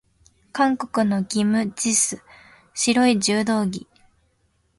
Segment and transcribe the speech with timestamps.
[0.51, 2.23] 韓国のキム・ジス、
[2.73, 3.87] 白い柔道着。